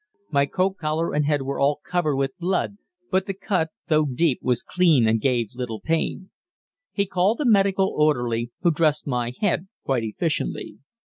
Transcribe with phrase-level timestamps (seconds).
[0.31, 2.79] My coat collar and head were all covered with blood,
[3.11, 6.31] but the cut, though deep, was clean and gave little pain.
[6.91, 10.79] He called a medical orderly, who dressed my head quite efficiently.